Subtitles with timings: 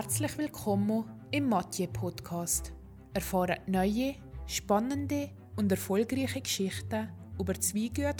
[0.00, 2.72] herzlich willkommen im Mathieu Podcast.
[3.14, 4.14] Erfahren neue,
[4.46, 7.66] spannende und erfolgreiche Geschichten über die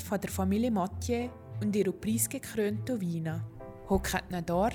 [0.00, 1.28] von der Familie Mathieu
[1.62, 3.46] und ihre preisgekrönten Weine.
[3.88, 4.70] Hockt da,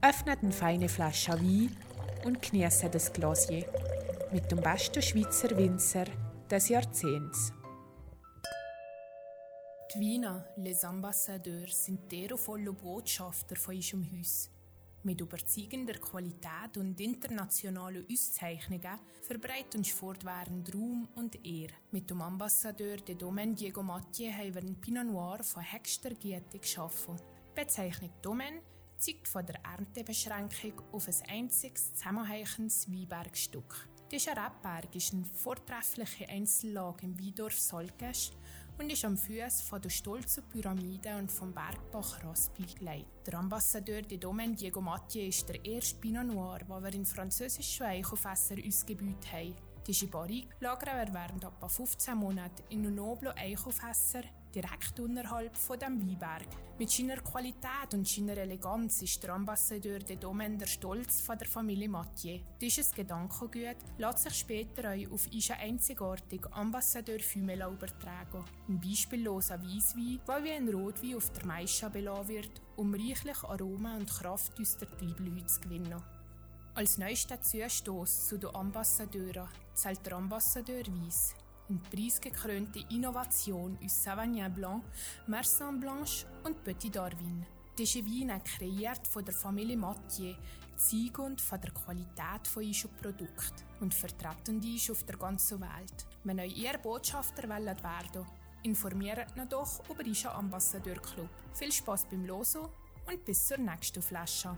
[0.00, 1.76] öffnet eine feine Flasche Wein
[2.24, 3.66] und genießt das Glasier
[4.30, 6.04] mit dem besten Schweizer Winzer
[6.48, 7.52] des Jahrzehnts.
[9.92, 14.52] Die Wiener, les Ambassadeurs, sind volle Botschafter von unserem Haus.
[15.04, 21.72] Mit überzeugender Qualität und internationalen Auszeichnungen verbreitet uns fortwährend Ruhm und Ehre.
[21.90, 26.60] Mit dem Ambassadeur de Domaine Diego Mathieu haben wir einen Pinot Noir von höchster Güte
[26.60, 27.16] geschaffen.
[27.16, 28.62] Die Bezeichnung Domaine
[28.96, 33.88] zeigt von der Erntebeschränkung auf ein einziges zusammenhängendes Weinbergstück.
[34.12, 38.30] Dieser Rebberg ist eine vortreffliche Einzellage im Weindorf Solgesch
[38.78, 43.26] und ist am Fuß von der stolzen Pyramide und vom Bergbach Raspi gelegt.
[43.26, 47.86] Der Ambassadeur de Domaine Diego Mathieu ist der erste Pinot Noir, den wir in französischen
[47.86, 49.71] Eichenfässern ausgebaut haben.
[49.86, 56.46] Diese Barrique lagern während etwa 15 Monaten in noblen Eichenfässern direkt unterhalb von dem Weinberg.
[56.78, 61.48] Mit seiner Qualität und seiner Eleganz ist der Ambassadeur de Domaine der Stolz von der
[61.48, 62.38] Familie Mathieu.
[62.60, 68.44] Dieses Gedankengut lässt sich später auch auf unseren einzigartigen Ambassadeur Fumela übertragen.
[68.68, 73.96] Ein beispielloser Weisswein, der wie ein Rotwein auf der Maischa belassen wird, um reichlich Aroma
[73.96, 76.02] und Kraft aus der Triebelhüte zu gewinnen.
[76.74, 81.34] Als neuester Zustoß zu den Ambassadeuren zählt der Ambassadeur Weiss
[81.68, 84.84] eine preisgekrönte Innovation aus Sauvignon Blanc,
[85.26, 87.44] Mersan Blanche und Petit Darwin.
[87.76, 90.34] Diese Weine kreiert von der Familie Mathieu,
[90.76, 96.06] zeigend von der Qualität von unserem Produkt und vertreten dies auf der ganzen Welt.
[96.24, 98.26] Wenn euch ihr Botschafter wollt werden,
[98.62, 101.28] informiert noch doch über unseren Ambassadeur Club.
[101.52, 102.62] Viel Spaß beim Losen
[103.06, 104.56] und bis zur nächsten Flasche.